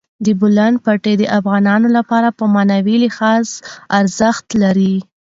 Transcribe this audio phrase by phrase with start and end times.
[0.25, 3.45] د بولان پټي د افغانانو لپاره په معنوي لحاظ
[3.99, 4.95] ارزښت لري.